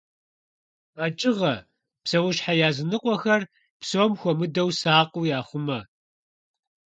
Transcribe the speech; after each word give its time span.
КъэкӀыгъэ, 0.95 1.53
псэущхьэ 2.03 2.53
языныкъуэхэр 2.67 3.41
псом 3.79 4.11
хуэмыдэу 4.19 4.69
сакъыу 4.79 5.29
яхъумэ. 5.39 5.79